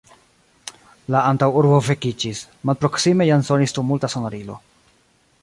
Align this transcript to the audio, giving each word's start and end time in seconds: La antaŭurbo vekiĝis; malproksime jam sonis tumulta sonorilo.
La 1.15 1.19
antaŭurbo 1.31 1.81
vekiĝis; 1.89 2.41
malproksime 2.71 3.29
jam 3.33 3.45
sonis 3.51 3.77
tumulta 3.79 4.13
sonorilo. 4.17 4.59